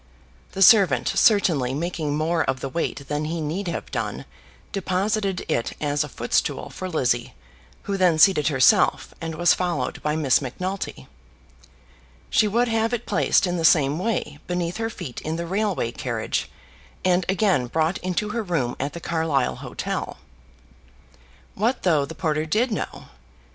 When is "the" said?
0.53-0.63, 2.59-2.69, 13.57-13.63, 15.35-15.45, 18.93-18.99, 22.05-22.15